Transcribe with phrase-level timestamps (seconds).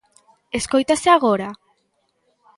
[0.59, 1.49] ¿Escóitase agora?